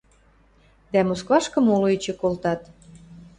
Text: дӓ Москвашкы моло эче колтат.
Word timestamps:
дӓ 0.91 0.99
Москвашкы 1.07 1.59
моло 1.67 1.87
эче 1.95 2.13
колтат. 2.21 2.61